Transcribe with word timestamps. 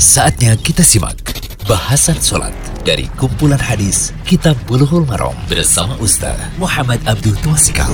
Saatnya 0.00 0.56
kita 0.56 0.80
simak 0.80 1.20
bahasan 1.68 2.16
sholat 2.16 2.56
dari 2.88 3.04
kumpulan 3.20 3.60
hadis 3.60 4.16
Kitab 4.24 4.56
Bulughul 4.64 5.04
Maram 5.04 5.36
bersama 5.44 5.92
Ustaz 6.00 6.40
Muhammad 6.56 7.04
Abdul 7.04 7.36
Twasikal. 7.44 7.92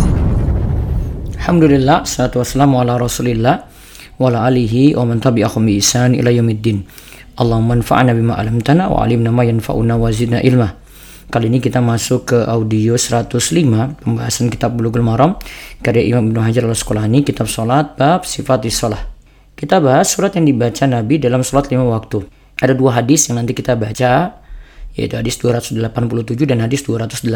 Alhamdulillah, 1.35 2.07
salatu 2.07 2.39
wassalamu 2.39 2.79
ala 2.79 2.95
rasulillah 2.95 3.67
wa 4.23 4.31
ala 4.31 4.47
alihi 4.47 4.95
wa 4.95 5.03
man 5.03 5.19
tabi'ahum 5.19 5.67
bi 5.67 5.83
ihsan 5.83 6.15
ila 6.15 6.31
yaumiddin. 6.31 6.87
Allahumma 7.43 7.83
anfa'na 7.83 8.15
bima 8.15 8.39
alamtana 8.39 8.87
wa 8.87 9.03
alimna 9.03 9.35
ma 9.35 9.43
yanfa'una 9.43 9.99
wa 9.99 10.07
zidna 10.15 10.39
ilma. 10.47 10.79
Kali 11.27 11.51
ini 11.51 11.59
kita 11.59 11.83
masuk 11.83 12.31
ke 12.31 12.39
audio 12.47 12.95
105 12.95 13.35
pembahasan 14.07 14.47
kitab 14.47 14.79
Bulughul 14.79 15.03
Maram 15.03 15.43
karya 15.83 16.07
Imam 16.07 16.31
Ibnu 16.31 16.39
Hajar 16.39 16.71
Al-Asqalani 16.71 17.27
kitab 17.27 17.51
salat 17.51 17.99
bab 17.99 18.23
sifat 18.23 18.63
salah. 18.71 19.16
Kita 19.57 19.81
bahas 19.81 20.13
surat 20.13 20.37
yang 20.37 20.45
dibaca 20.45 20.85
Nabi 20.85 21.17
dalam 21.17 21.41
salat 21.41 21.73
lima 21.73 21.89
waktu. 21.89 22.29
Ada 22.61 22.77
dua 22.77 23.01
hadis 23.01 23.25
yang 23.33 23.41
nanti 23.41 23.57
kita 23.57 23.73
baca 23.73 24.45
yaitu 24.93 25.17
hadis 25.17 25.41
287 25.41 25.81
dan 26.45 26.61
hadis 26.61 26.85
288. 26.85 27.33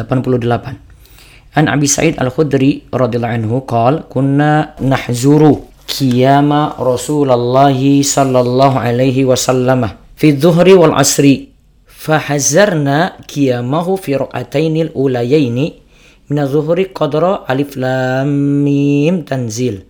An 1.57 1.65
Abi 1.67 1.89
Sa'id 1.89 2.21
Al-Khudri 2.21 2.93
radhiyallahu 2.93 3.37
anhu 3.41 3.57
qala 3.65 4.05
kunna 4.13 4.77
nahzuru 4.85 5.65
qiyama 5.89 6.77
Rasulullah 6.77 7.73
sallallahu 7.75 8.77
alaihi 8.77 9.25
wasallam 9.25 9.89
fi 10.13 10.37
dhuhri 10.37 10.77
wal 10.77 10.93
asri 10.95 11.57
fahazarna 11.89 13.17
qiyamahu 13.25 13.97
fi 13.97 14.21
ra'atainil 14.21 14.93
ulayaini 14.93 15.81
min 16.31 16.37
adh-dhuhri 16.37 16.93
qadra 16.95 17.49
alif 17.51 17.75
lam 17.75 18.31
mim 18.63 19.27
tanzil 19.27 19.89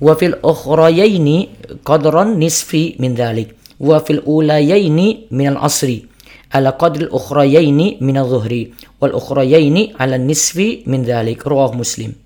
wa 0.00 0.12
fil 0.16 0.36
ukhrayaini 0.40 1.52
qadran 1.84 2.36
nisfi 2.36 2.96
min 3.00 3.16
dhalik. 3.16 3.52
Wa 3.76 4.00
fil 4.00 4.24
ulayaini 4.24 5.28
min 5.32 5.52
al-asri 5.52 6.08
ala 6.52 6.76
qadri 6.80 7.08
al-ukhrayaini 7.08 8.00
min 8.00 8.14
adh-dhuhri. 8.16 8.72
Wal 9.00 9.12
ukhrayaini 9.12 9.96
ala 10.00 10.16
nisfi 10.16 10.84
min 10.88 11.04
dhalik. 11.04 11.44
Rawah 11.44 11.76
muslim. 11.76 12.16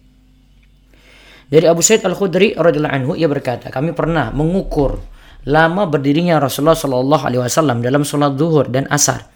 Dari 1.51 1.67
Abu 1.67 1.83
Sa'id 1.83 2.07
Al-Khudri 2.07 2.55
radhiyallahu 2.55 2.95
anhu 2.95 3.13
ia 3.19 3.27
berkata, 3.27 3.75
kami 3.75 3.91
pernah 3.91 4.31
mengukur 4.31 5.03
lama 5.51 5.83
berdirinya 5.91 6.39
Rasulullah 6.39 6.79
Shallallahu 6.79 7.25
alaihi 7.27 7.43
wasallam 7.43 7.83
dalam 7.83 8.07
sholat 8.07 8.39
zuhur 8.39 8.71
dan 8.71 8.87
asar. 8.87 9.27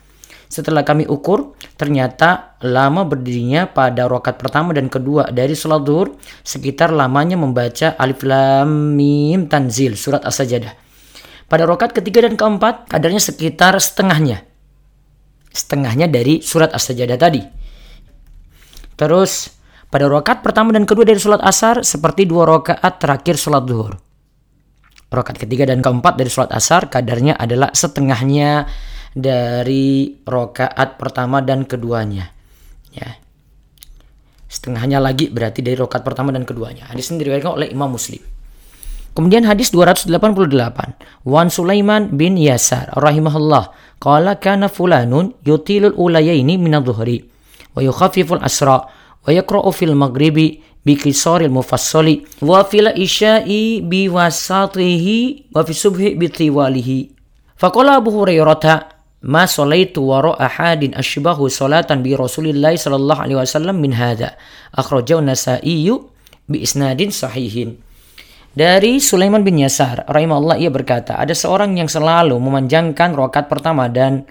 Setelah 0.55 0.87
kami 0.87 1.03
ukur, 1.11 1.59
ternyata 1.75 2.55
lama 2.63 3.03
berdirinya 3.03 3.67
pada 3.67 4.07
rokat 4.07 4.39
pertama 4.39 4.71
dan 4.71 4.87
kedua 4.87 5.27
dari 5.35 5.51
sholat 5.51 5.83
zuhur 5.83 6.15
sekitar 6.47 6.95
lamanya 6.95 7.35
membaca 7.35 7.99
Alif 7.99 8.23
Lam 8.23 8.95
Mim 8.95 9.51
Tanzil 9.51 9.99
surat 9.99 10.23
As-Sajdah. 10.23 10.71
Pada 11.51 11.67
rokat 11.67 11.91
ketiga 11.91 12.23
dan 12.23 12.39
keempat 12.39 12.87
kadarnya 12.87 13.19
sekitar 13.19 13.75
setengahnya. 13.83 14.47
Setengahnya 15.51 16.07
dari 16.07 16.39
surat 16.39 16.71
As-Sajdah 16.71 17.19
tadi. 17.19 17.43
Terus 18.95 19.51
pada 19.91 20.07
rokat 20.07 20.47
pertama 20.47 20.71
dan 20.71 20.87
kedua 20.87 21.03
dari 21.03 21.19
sholat 21.19 21.43
asar 21.43 21.83
seperti 21.83 22.31
dua 22.31 22.47
rokaat 22.47 23.03
terakhir 23.03 23.43
sholat 23.43 23.67
zuhur. 23.67 23.99
Rokat 25.11 25.35
ketiga 25.35 25.67
dan 25.67 25.83
keempat 25.83 26.15
dari 26.15 26.31
sholat 26.31 26.55
asar 26.55 26.87
kadarnya 26.87 27.35
adalah 27.35 27.75
setengahnya 27.75 28.71
dari 29.15 30.19
rokaat 30.27 30.99
pertama 30.99 31.39
dan 31.41 31.63
keduanya. 31.65 32.35
Ya. 32.91 33.17
Setengahnya 34.51 34.99
lagi 34.99 35.31
berarti 35.31 35.63
dari 35.63 35.79
rokat 35.79 36.03
pertama 36.03 36.35
dan 36.35 36.43
keduanya. 36.43 36.91
Hadis 36.91 37.11
ini 37.11 37.23
diriwayatkan 37.23 37.55
oleh 37.55 37.69
Imam 37.71 37.95
Muslim. 37.95 38.21
Kemudian 39.15 39.47
hadis 39.47 39.71
288. 39.71 40.11
Wan 41.23 41.47
Sulaiman 41.47 42.11
bin 42.19 42.35
Yasar 42.35 42.91
rahimahullah 42.99 43.71
qala 44.03 44.35
kana 44.43 44.67
fulanun 44.67 45.39
yutilul 45.47 45.95
ulayaini 45.95 46.59
min 46.59 46.75
adh-dhuhri 46.75 47.23
wa 47.75 47.81
yukhaffiful 47.81 48.43
asra 48.43 48.83
wa 49.23 49.31
yaqra'u 49.31 49.71
fil 49.71 49.95
maghribi 49.95 50.61
bi 50.85 50.93
qisaril 50.99 51.49
mufassali 51.49 52.27
wa 52.43 52.67
fil 52.67 52.91
isya'i 52.91 53.81
bi 53.87 54.11
wasatihi 54.11 55.51
wa 55.55 55.63
fi 55.65 55.73
subhi 55.73 56.19
bi 56.19 56.29
tiwalihi 56.29 56.99
faqala 57.57 58.03
Abu 58.03 58.13
Hurairah 58.13 58.94
ma 59.25 59.49
salaitu 59.49 60.05
wara 60.05 60.37
ahadin 60.37 60.93
ashbahu 60.93 61.49
salatan 61.49 62.05
bi 62.05 62.13
Rasulillah 62.13 62.77
sallallahu 62.77 63.21
alaihi 63.25 63.39
wasallam 63.41 63.81
min 63.81 63.97
hadza 63.97 64.37
akhrajahu 64.77 65.25
Nasa'i 65.25 65.89
bi 66.45 66.61
isnadin 66.61 67.09
sahihin 67.09 67.81
dari 68.53 69.01
Sulaiman 69.01 69.41
bin 69.41 69.57
Yasar 69.59 70.05
rahimahullah 70.07 70.61
ia 70.61 70.69
berkata 70.69 71.17
ada 71.17 71.33
seorang 71.33 71.75
yang 71.81 71.89
selalu 71.89 72.37
memanjangkan 72.37 73.17
rakaat 73.17 73.49
pertama 73.49 73.89
dan 73.89 74.29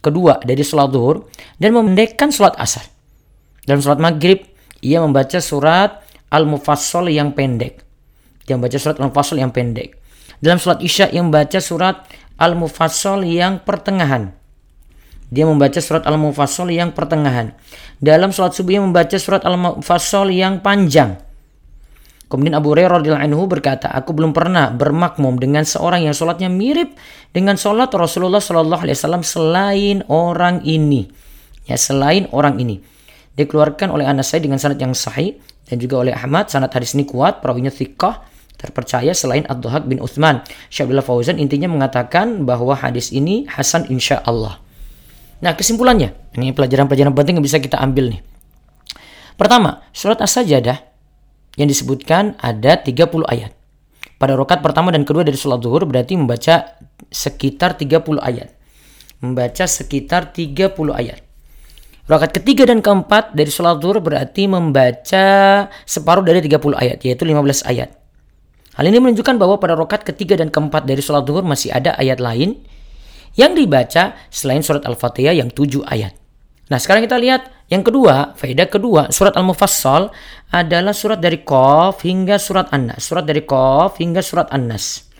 kedua 0.00 0.40
dari 0.40 0.64
salat 0.64 0.90
zuhur 0.90 1.28
dan 1.60 1.76
memendekkan 1.76 2.32
salat 2.32 2.56
asar 2.56 2.88
dalam 3.70 3.80
surat 3.86 4.02
maghrib, 4.02 4.42
ia 4.80 4.98
membaca 4.98 5.38
surat 5.38 6.00
Al-Mufassal 6.32 7.06
yang 7.06 7.36
pendek. 7.36 7.84
Dia 8.42 8.56
membaca 8.56 8.74
surat 8.82 8.96
Al-Mufassal 8.98 9.38
yang 9.38 9.52
pendek. 9.52 9.94
Dalam 10.40 10.56
surat 10.56 10.82
Isya, 10.82 11.12
ia 11.12 11.20
membaca 11.20 11.60
surat 11.60 12.08
Al-Mufassal 12.40 13.20
yang 13.28 13.60
pertengahan. 13.60 14.32
Dia 15.28 15.44
membaca 15.44 15.76
surat 15.78 16.08
Al-Mufassal 16.08 16.72
yang 16.72 16.90
pertengahan. 16.96 17.54
Dalam 18.00 18.32
surat 18.32 18.56
subuh, 18.56 18.74
ia 18.74 18.82
membaca 18.82 19.14
surat 19.20 19.44
Al-Mufassal 19.44 20.32
yang 20.32 20.64
panjang. 20.64 21.20
Kemudian 22.30 22.56
Abu 22.56 22.72
Hurairah 22.72 23.02
radhiyallahu 23.02 23.26
anhu 23.26 23.44
berkata, 23.50 23.90
aku 23.90 24.14
belum 24.14 24.30
pernah 24.30 24.70
bermakmum 24.70 25.36
dengan 25.36 25.66
seorang 25.66 26.06
yang 26.06 26.14
sholatnya 26.14 26.46
mirip 26.46 26.94
dengan 27.34 27.58
sholat 27.58 27.90
Rasulullah 27.90 28.38
Shallallahu 28.38 28.86
Alaihi 28.86 28.96
Wasallam 28.96 29.26
selain 29.26 29.96
orang 30.06 30.62
ini. 30.62 31.10
Ya, 31.66 31.74
selain 31.74 32.30
orang 32.30 32.58
ini 32.62 32.82
dikeluarkan 33.34 33.90
oleh 33.90 34.06
Anas 34.06 34.30
dengan 34.34 34.58
sanad 34.58 34.78
yang 34.78 34.94
sahih 34.94 35.38
dan 35.66 35.78
juga 35.78 36.02
oleh 36.02 36.12
Ahmad 36.14 36.50
sanad 36.50 36.70
hadis 36.74 36.92
ini 36.98 37.06
kuat 37.06 37.38
perawinya 37.42 37.70
thiqah 37.70 38.29
terpercaya 38.60 39.16
selain 39.16 39.48
Abdul 39.48 39.88
bin 39.88 40.04
Uthman. 40.04 40.44
Syabdullah 40.68 41.00
Fauzan 41.00 41.40
intinya 41.40 41.72
mengatakan 41.72 42.44
bahwa 42.44 42.76
hadis 42.76 43.08
ini 43.08 43.48
hasan 43.48 43.88
insya 43.88 44.20
Allah. 44.28 44.60
Nah 45.40 45.56
kesimpulannya, 45.56 46.12
ini 46.36 46.52
pelajaran-pelajaran 46.52 47.16
penting 47.16 47.40
yang 47.40 47.46
bisa 47.48 47.56
kita 47.56 47.80
ambil 47.80 48.12
nih. 48.12 48.20
Pertama, 49.40 49.80
surat 49.96 50.20
As-Sajdah 50.20 50.76
yang 51.56 51.68
disebutkan 51.72 52.36
ada 52.36 52.76
30 52.76 53.24
ayat. 53.24 53.56
Pada 54.20 54.36
rokat 54.36 54.60
pertama 54.60 54.92
dan 54.92 55.08
kedua 55.08 55.24
dari 55.24 55.40
sholat 55.40 55.64
zuhur 55.64 55.88
berarti 55.88 56.12
membaca 56.12 56.76
sekitar 57.08 57.80
30 57.80 58.20
ayat. 58.20 58.52
Membaca 59.24 59.64
sekitar 59.64 60.36
30 60.36 60.76
ayat. 60.92 61.24
Rakaat 62.04 62.36
ketiga 62.36 62.68
dan 62.68 62.84
keempat 62.84 63.32
dari 63.32 63.48
sholat 63.48 63.80
zuhur 63.80 64.04
berarti 64.04 64.44
membaca 64.44 65.24
separuh 65.88 66.20
dari 66.20 66.44
30 66.44 66.76
ayat, 66.76 66.98
yaitu 67.00 67.24
15 67.24 67.64
ayat. 67.64 67.99
Hal 68.80 68.88
ini 68.88 68.96
menunjukkan 68.96 69.36
bahwa 69.36 69.60
pada 69.60 69.76
rakaat 69.76 70.08
ketiga 70.08 70.40
dan 70.40 70.48
keempat 70.48 70.88
dari 70.88 71.04
sholat 71.04 71.28
zuhur 71.28 71.44
masih 71.44 71.68
ada 71.68 72.00
ayat 72.00 72.16
lain 72.16 72.64
yang 73.36 73.52
dibaca 73.52 74.16
selain 74.32 74.64
surat 74.64 74.88
Al-Fatihah 74.88 75.36
yang 75.36 75.52
7 75.52 75.84
ayat. 75.84 76.16
Nah 76.72 76.80
sekarang 76.80 77.04
kita 77.04 77.20
lihat 77.20 77.52
yang 77.68 77.84
kedua, 77.84 78.32
faedah 78.40 78.72
kedua, 78.72 79.12
surat 79.12 79.36
Al-Mufassal 79.36 80.08
adalah 80.48 80.96
surat 80.96 81.20
dari 81.20 81.44
Qaf 81.44 82.08
hingga 82.08 82.40
surat 82.40 82.72
An-Nas. 82.72 83.04
Surat 83.04 83.28
dari 83.28 83.44
Qaf 83.44 84.00
hingga 84.00 84.24
surat 84.24 84.48
An-Nas. 84.48 85.12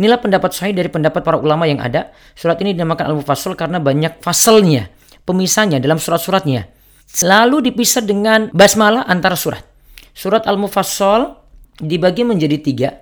Inilah 0.00 0.16
pendapat 0.16 0.56
sahih 0.56 0.72
dari 0.72 0.88
pendapat 0.88 1.20
para 1.20 1.36
ulama 1.36 1.68
yang 1.68 1.84
ada. 1.84 2.16
Surat 2.32 2.56
ini 2.64 2.72
dinamakan 2.72 3.12
Al-Mufassal 3.12 3.60
karena 3.60 3.76
banyak 3.76 4.24
fasalnya, 4.24 4.88
pemisahnya 5.28 5.84
dalam 5.84 6.00
surat-suratnya. 6.00 6.64
Selalu 7.04 7.60
dipisah 7.68 8.08
dengan 8.08 8.48
basmalah 8.56 9.04
antara 9.04 9.36
surat. 9.36 9.68
Surat 10.16 10.48
Al-Mufassal 10.48 11.42
dibagi 11.76 12.24
menjadi 12.24 12.56
tiga. 12.56 13.01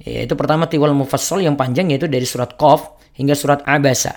Yaitu 0.00 0.32
pertama 0.32 0.64
Tiwal 0.64 0.96
Mufassal 0.96 1.44
yang 1.44 1.60
panjang 1.60 1.92
yaitu 1.92 2.08
dari 2.08 2.24
surat 2.24 2.56
Qaf 2.56 2.96
hingga 3.16 3.36
surat 3.36 3.60
Abasa. 3.68 4.16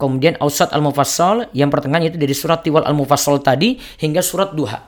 Kemudian 0.00 0.38
Ausat 0.40 0.72
Al-Mufassal 0.72 1.52
yang 1.52 1.68
pertengahan 1.68 2.08
itu 2.08 2.16
dari 2.16 2.32
surat 2.32 2.64
Tiwal 2.64 2.88
Al-Mufassal 2.88 3.42
tadi 3.44 3.76
hingga 4.00 4.24
surat 4.24 4.56
Duha. 4.56 4.80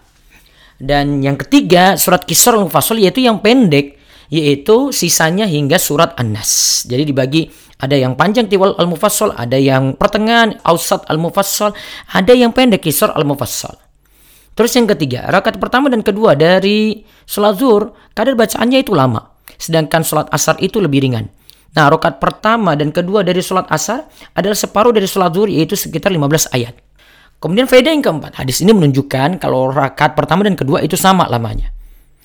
Dan 0.80 1.20
yang 1.20 1.36
ketiga 1.36 2.00
surat 2.00 2.24
Kisar 2.24 2.56
Al-Mufassal 2.56 3.02
yaitu 3.02 3.20
yang 3.20 3.44
pendek 3.44 4.00
yaitu 4.32 4.88
sisanya 4.96 5.44
hingga 5.44 5.76
surat 5.76 6.16
An-Nas. 6.16 6.82
Jadi 6.88 7.12
dibagi 7.12 7.52
ada 7.82 7.92
yang 7.92 8.16
panjang 8.16 8.48
Tiwal 8.48 8.78
Al-Mufassal, 8.78 9.36
ada 9.36 9.58
yang 9.60 9.98
pertengahan 9.98 10.56
Ausat 10.64 11.04
Al-Mufassal, 11.10 11.76
ada 12.14 12.32
yang 12.32 12.54
pendek 12.56 12.86
Kisar 12.86 13.12
Al-Mufassal. 13.12 13.76
Terus 14.56 14.72
yang 14.76 14.88
ketiga, 14.88 15.28
rakaat 15.28 15.56
pertama 15.60 15.88
dan 15.92 16.00
kedua 16.00 16.36
dari 16.36 17.04
sholat 17.24 17.56
zuhur, 17.56 17.96
kadar 18.16 18.36
bacaannya 18.36 18.80
itu 18.84 18.92
lama. 18.92 19.31
Sedangkan 19.56 20.02
sholat 20.02 20.28
asar 20.34 20.58
itu 20.58 20.82
lebih 20.82 21.02
ringan. 21.04 21.30
Nah, 21.72 21.88
rokat 21.88 22.20
pertama 22.20 22.76
dan 22.76 22.92
kedua 22.92 23.24
dari 23.24 23.40
sholat 23.40 23.64
asar 23.72 24.04
adalah 24.36 24.56
separuh 24.56 24.92
dari 24.92 25.08
sholat 25.08 25.32
zuhur 25.32 25.48
yaitu 25.48 25.72
sekitar 25.72 26.12
15 26.12 26.52
ayat. 26.52 26.76
Kemudian 27.42 27.66
faedah 27.66 27.90
yang 27.90 28.04
keempat, 28.06 28.38
hadis 28.38 28.62
ini 28.62 28.70
menunjukkan 28.70 29.42
kalau 29.42 29.72
rakaat 29.72 30.14
pertama 30.14 30.46
dan 30.46 30.54
kedua 30.54 30.78
itu 30.78 30.94
sama 30.94 31.26
lamanya. 31.26 31.74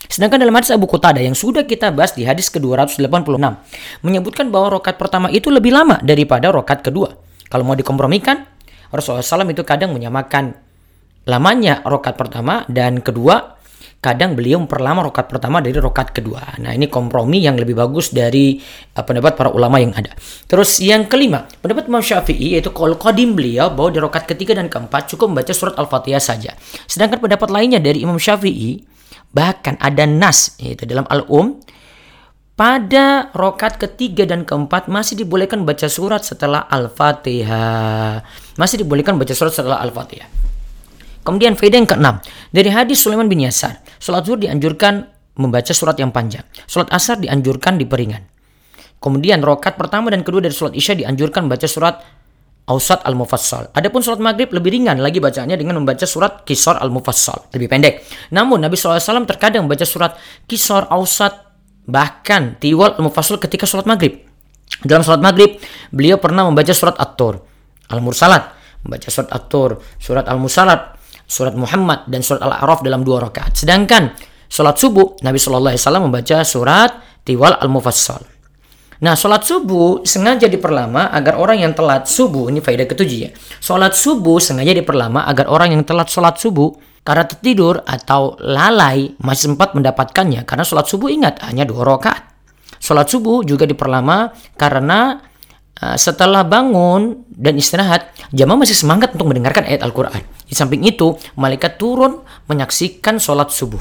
Sedangkan 0.06 0.38
dalam 0.38 0.54
hadis 0.54 0.70
Abu 0.70 0.86
Qutadah 0.86 1.26
yang 1.26 1.34
sudah 1.34 1.66
kita 1.66 1.90
bahas 1.90 2.14
di 2.14 2.22
hadis 2.22 2.54
ke-286 2.54 3.02
menyebutkan 4.06 4.54
bahwa 4.54 4.78
rokat 4.78 4.94
pertama 5.02 5.34
itu 5.34 5.50
lebih 5.50 5.74
lama 5.74 5.98
daripada 6.06 6.54
rokat 6.54 6.86
kedua. 6.86 7.18
Kalau 7.50 7.66
mau 7.66 7.74
dikompromikan, 7.74 8.46
Rasulullah 8.94 9.26
SAW 9.26 9.50
itu 9.50 9.66
kadang 9.66 9.98
menyamakan 9.98 10.54
lamanya 11.26 11.82
rokat 11.82 12.14
pertama 12.14 12.64
dan 12.70 13.02
kedua 13.02 13.57
kadang 13.98 14.38
beliau 14.38 14.62
memperlama 14.62 15.10
rokat 15.10 15.26
pertama 15.26 15.58
dari 15.58 15.76
rokat 15.82 16.14
kedua. 16.14 16.62
Nah 16.62 16.72
ini 16.72 16.86
kompromi 16.86 17.42
yang 17.42 17.58
lebih 17.58 17.74
bagus 17.74 18.14
dari 18.14 18.62
uh, 18.94 19.04
pendapat 19.04 19.34
para 19.34 19.50
ulama 19.50 19.82
yang 19.82 19.94
ada. 19.98 20.14
Terus 20.46 20.78
yang 20.80 21.10
kelima, 21.10 21.50
pendapat 21.60 21.90
Imam 21.90 22.04
Syafi'i 22.06 22.58
yaitu 22.58 22.70
kol 22.70 22.94
kodim 22.96 23.34
beliau 23.34 23.74
bahwa 23.74 23.90
di 23.90 24.00
rokat 24.00 24.30
ketiga 24.30 24.54
dan 24.54 24.70
keempat 24.70 25.10
cukup 25.10 25.34
membaca 25.34 25.54
surat 25.54 25.76
Al-Fatihah 25.76 26.22
saja. 26.22 26.54
Sedangkan 26.86 27.18
pendapat 27.18 27.50
lainnya 27.50 27.82
dari 27.82 28.06
Imam 28.06 28.22
Syafi'i 28.22 28.86
bahkan 29.34 29.76
ada 29.82 30.06
nas 30.06 30.56
yaitu 30.62 30.88
dalam 30.88 31.04
Al-Um 31.10 31.60
pada 32.58 33.30
rokat 33.38 33.78
ketiga 33.78 34.26
dan 34.26 34.42
keempat 34.42 34.90
masih 34.90 35.14
dibolehkan 35.14 35.62
baca 35.62 35.86
surat 35.86 36.26
setelah 36.26 36.66
Al-Fatihah. 36.66 38.26
Masih 38.58 38.82
dibolehkan 38.82 39.18
baca 39.22 39.34
surat 39.34 39.54
setelah 39.54 39.78
Al-Fatihah. 39.78 40.57
Kemudian 41.28 41.60
faedah 41.60 41.84
yang 41.84 41.90
keenam. 41.92 42.16
Dari 42.56 42.72
hadis 42.72 43.04
Sulaiman 43.04 43.28
bin 43.28 43.44
Yasar. 43.44 43.84
Sholat 44.00 44.24
zuhur 44.24 44.40
dianjurkan 44.40 45.12
membaca 45.36 45.76
surat 45.76 46.00
yang 46.00 46.16
panjang. 46.16 46.48
Sholat 46.64 46.88
asar 46.96 47.20
dianjurkan 47.20 47.76
diperingan. 47.76 48.24
Kemudian 49.04 49.44
rokat 49.44 49.76
pertama 49.76 50.08
dan 50.08 50.24
kedua 50.24 50.48
dari 50.48 50.56
sholat 50.56 50.72
isya 50.72 50.96
dianjurkan 50.96 51.52
membaca 51.52 51.68
surat 51.68 52.00
Ausat 52.68 53.04
Al-Mufassal. 53.04 53.76
Adapun 53.76 54.00
sholat 54.00 54.24
maghrib 54.24 54.52
lebih 54.56 54.72
ringan 54.76 55.04
lagi 55.04 55.20
bacanya 55.20 55.60
dengan 55.60 55.84
membaca 55.84 56.08
surat 56.08 56.48
Kisor 56.48 56.80
Al-Mufassal. 56.80 57.52
Lebih 57.52 57.68
pendek. 57.68 58.08
Namun 58.32 58.64
Nabi 58.64 58.80
SAW 58.80 59.28
terkadang 59.28 59.68
membaca 59.68 59.84
surat 59.84 60.16
Kisor 60.48 60.88
Ausat 60.92 61.48
bahkan 61.88 62.60
tiwal 62.60 63.00
al-mufassal 63.00 63.40
ketika 63.40 63.64
sholat 63.64 63.88
maghrib. 63.88 64.20
Dalam 64.84 65.00
sholat 65.00 65.24
maghrib, 65.24 65.64
beliau 65.96 66.20
pernah 66.20 66.44
membaca 66.44 66.76
surat 66.76 67.00
At-Tur, 67.00 67.40
Al-Mursalat, 67.88 68.52
membaca 68.84 69.08
surat 69.08 69.32
At-Tur, 69.32 69.80
surat 69.96 70.28
Al-Musalat, 70.28 70.97
surat 71.28 71.54
Muhammad, 71.54 72.08
dan 72.08 72.24
surat 72.24 72.42
Al-A'raf 72.42 72.82
dalam 72.82 73.04
dua 73.04 73.28
rakaat. 73.28 73.60
Sedangkan 73.60 74.16
sholat 74.48 74.80
subuh, 74.80 75.20
Nabi 75.22 75.38
Shallallahu 75.38 75.76
Alaihi 75.76 75.84
Wasallam 75.84 76.04
membaca 76.08 76.38
surat 76.48 76.92
Tiwal 77.28 77.60
Al-Mufassal. 77.60 78.24
Nah, 78.98 79.14
sholat 79.14 79.46
subuh 79.46 80.02
sengaja 80.02 80.50
diperlama 80.50 81.14
agar 81.14 81.38
orang 81.38 81.62
yang 81.62 81.78
telat 81.78 82.10
subuh, 82.10 82.50
ini 82.50 82.66
faedah 82.66 82.90
ketujuh 82.90 83.20
ya. 83.30 83.32
Sholat 83.62 83.94
subuh 83.94 84.42
sengaja 84.42 84.74
diperlama 84.74 85.30
agar 85.30 85.54
orang 85.54 85.78
yang 85.78 85.84
telat 85.86 86.10
sholat 86.10 86.42
subuh 86.42 86.74
karena 87.06 87.30
tertidur 87.30 87.86
atau 87.86 88.34
lalai 88.42 89.14
masih 89.22 89.54
sempat 89.54 89.78
mendapatkannya 89.78 90.44
karena 90.44 90.66
sholat 90.66 90.90
subuh 90.90 91.14
ingat 91.14 91.46
hanya 91.46 91.64
dua 91.64 91.86
rakaat. 91.86 92.26
Sholat 92.82 93.06
subuh 93.06 93.46
juga 93.46 93.70
diperlama 93.70 94.34
karena 94.58 95.22
setelah 95.78 96.42
bangun 96.42 97.28
dan 97.30 97.54
istirahat, 97.54 98.10
jamaah 98.34 98.66
masih 98.66 98.74
semangat 98.74 99.14
untuk 99.14 99.30
mendengarkan 99.30 99.62
ayat 99.70 99.86
Al-Quran. 99.86 100.26
Di 100.50 100.58
samping 100.58 100.82
itu, 100.82 101.14
malaikat 101.38 101.78
turun 101.78 102.26
menyaksikan 102.50 103.22
sholat 103.22 103.54
subuh. 103.54 103.80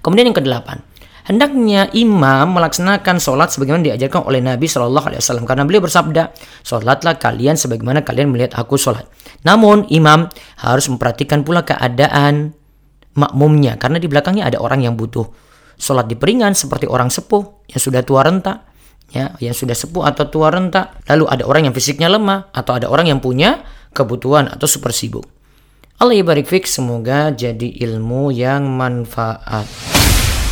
Kemudian 0.00 0.32
yang 0.32 0.38
kedelapan, 0.38 0.80
hendaknya 1.28 1.92
imam 1.92 2.56
melaksanakan 2.56 3.20
sholat 3.20 3.52
sebagaimana 3.52 3.92
diajarkan 3.92 4.24
oleh 4.24 4.40
Nabi 4.40 4.64
Wasallam 4.64 5.44
karena 5.44 5.68
beliau 5.68 5.84
bersabda, 5.84 6.32
sholatlah 6.64 7.20
kalian 7.20 7.60
sebagaimana 7.60 8.00
kalian 8.00 8.32
melihat 8.32 8.56
aku 8.56 8.80
sholat. 8.80 9.04
Namun 9.44 9.84
imam 9.92 10.30
harus 10.64 10.88
memperhatikan 10.88 11.44
pula 11.44 11.68
keadaan 11.68 12.56
makmumnya 13.12 13.76
karena 13.76 14.00
di 14.00 14.06
belakangnya 14.06 14.46
ada 14.46 14.62
orang 14.62 14.86
yang 14.86 14.94
butuh 14.94 15.26
sholat 15.76 16.06
di 16.06 16.14
peringan 16.14 16.54
seperti 16.54 16.86
orang 16.88 17.10
sepuh 17.10 17.66
yang 17.70 17.80
sudah 17.82 18.00
tua 18.02 18.24
renta, 18.24 18.67
ya 19.12 19.34
yang 19.40 19.56
sudah 19.56 19.74
sepuh 19.74 20.04
atau 20.04 20.28
tua 20.28 20.52
renta. 20.52 20.96
Lalu 21.08 21.24
ada 21.28 21.44
orang 21.44 21.68
yang 21.70 21.74
fisiknya 21.74 22.08
lemah 22.08 22.52
atau 22.52 22.76
ada 22.76 22.86
orang 22.88 23.08
yang 23.08 23.20
punya 23.20 23.64
kebutuhan 23.92 24.48
atau 24.48 24.68
super 24.68 24.92
sibuk. 24.92 25.26
Allah 25.98 26.14
ibarik 26.14 26.46
fik 26.46 26.70
semoga 26.70 27.34
jadi 27.34 27.74
ilmu 27.82 28.30
yang 28.30 28.70
manfaat. 28.70 29.66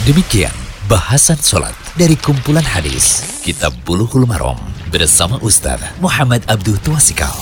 Demikian 0.03 0.55
bahasan 0.91 1.39
sholat 1.39 1.75
dari 1.95 2.19
kumpulan 2.19 2.67
hadis 2.67 3.39
Kitab 3.47 3.75
Bulughul 3.87 4.27
Maram 4.27 4.59
bersama 4.91 5.39
Ustaz 5.43 5.83
Muhammad 6.03 6.43
Abdul 6.51 6.79
Tuasikal. 6.83 7.35